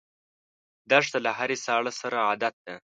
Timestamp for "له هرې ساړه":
1.25-1.91